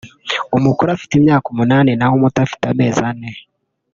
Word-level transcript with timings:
umukuru 0.57 0.89
afite 0.95 1.13
imyaka 1.15 1.45
umunani 1.53 1.91
naho 1.99 2.13
umuto 2.19 2.37
afite 2.45 2.63
amezi 2.71 3.01
ane 3.09 3.29